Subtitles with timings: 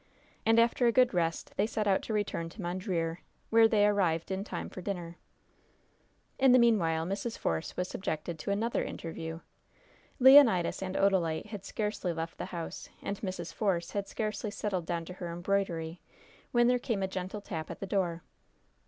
[0.47, 3.19] And after a good rest they set out to return to Mondreer,
[3.51, 5.17] where they arrived in time for dinner.
[6.39, 7.37] In the meanwhile Mrs.
[7.37, 9.41] Force was subjected to another interview.
[10.19, 13.53] Leonidas and Odalite had scarcely left the house, and Mrs.
[13.53, 16.01] Force had scarcely settled down to her embroidery,
[16.51, 18.23] when there came a gentle tap at the door.